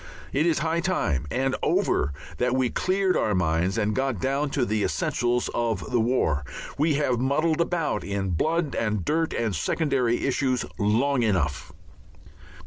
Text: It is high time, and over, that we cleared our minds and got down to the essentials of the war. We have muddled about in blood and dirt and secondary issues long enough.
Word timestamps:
It 0.33 0.47
is 0.47 0.57
high 0.65 0.79
time, 0.79 1.27
and 1.29 1.55
over, 1.61 2.11
that 2.37 2.55
we 2.55 2.71
cleared 2.71 3.15
our 3.15 3.35
minds 3.35 3.77
and 3.77 3.93
got 3.95 4.19
down 4.19 4.49
to 4.49 4.65
the 4.65 4.83
essentials 4.83 5.47
of 5.53 5.91
the 5.91 5.99
war. 5.99 6.43
We 6.75 6.95
have 6.95 7.19
muddled 7.19 7.61
about 7.61 8.03
in 8.03 8.29
blood 8.31 8.73
and 8.73 9.05
dirt 9.05 9.31
and 9.31 9.55
secondary 9.55 10.25
issues 10.25 10.65
long 10.79 11.21
enough. 11.21 11.71